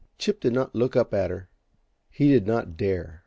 [0.17, 1.47] Chip did not look up at her;
[2.09, 3.19] he did not dare.